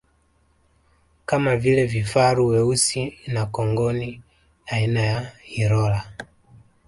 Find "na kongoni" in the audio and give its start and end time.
3.27-4.21